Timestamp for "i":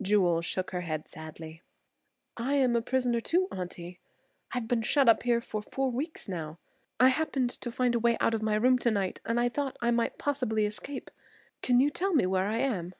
7.00-7.08, 9.40-9.48, 9.80-9.90, 12.46-12.58